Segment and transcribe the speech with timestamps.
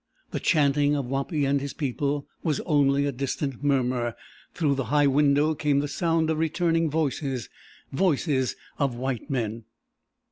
[0.31, 4.15] The chanting of Wapi and his people was only a distant murmur;
[4.51, 7.49] through the high window came the sound of returning voices
[7.93, 9.65] voices of white men.